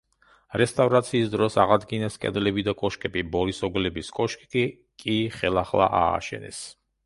[0.59, 4.67] რესტავრაციის დროს აღადგინეს კედლები და კოშკები, ბორისოგლების კოშკი
[5.07, 6.69] კი ხელახლა ააშენეს.